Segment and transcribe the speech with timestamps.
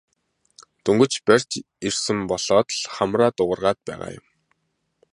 [0.83, 1.49] Дөнгөж барьж
[1.87, 4.25] ирсэн болоод л хамраа дуугаргаад байгаа юм.